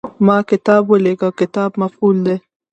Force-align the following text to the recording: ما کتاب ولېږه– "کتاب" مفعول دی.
ما 0.25 0.37
کتاب 0.51 0.83
ولېږه– 0.87 1.29
"کتاب" 1.39 1.69
مفعول 1.81 2.17
دی. 2.25 2.35